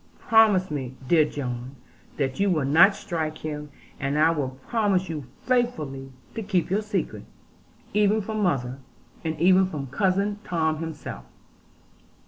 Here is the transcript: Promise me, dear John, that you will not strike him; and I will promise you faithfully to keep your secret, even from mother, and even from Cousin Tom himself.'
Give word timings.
Promise 0.17 0.71
me, 0.71 0.95
dear 1.07 1.25
John, 1.25 1.75
that 2.17 2.39
you 2.39 2.49
will 2.49 2.65
not 2.65 2.95
strike 2.95 3.37
him; 3.37 3.69
and 3.99 4.17
I 4.17 4.31
will 4.31 4.57
promise 4.67 5.09
you 5.09 5.25
faithfully 5.45 6.11
to 6.33 6.41
keep 6.41 6.71
your 6.71 6.81
secret, 6.81 7.23
even 7.93 8.19
from 8.19 8.41
mother, 8.41 8.79
and 9.23 9.39
even 9.39 9.67
from 9.67 9.85
Cousin 9.85 10.39
Tom 10.43 10.77
himself.' 10.77 11.25